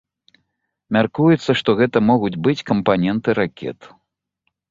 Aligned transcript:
Мяркуецца, 0.95 1.51
што 1.59 1.75
гэта 1.81 1.97
могуць 2.09 2.41
быць 2.49 2.65
кампаненты 2.71 3.29
ракет. 3.41 3.79